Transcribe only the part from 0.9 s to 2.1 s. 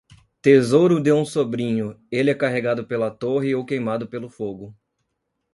de um sobrinho,